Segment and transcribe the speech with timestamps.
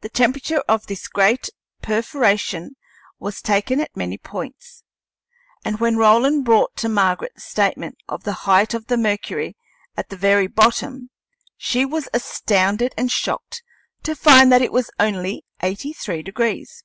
[0.00, 1.50] The temperature of this great
[1.82, 2.74] perforation
[3.18, 4.82] was taken at many points,
[5.62, 9.54] and when Roland brought to Margaret the statement of the height of the mercury
[9.94, 11.10] at the very bottom
[11.58, 13.62] she was astounded and shocked
[14.04, 16.82] to find that it was only eighty three degrees.